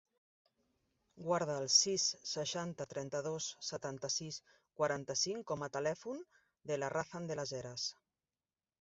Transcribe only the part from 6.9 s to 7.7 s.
Razan De Las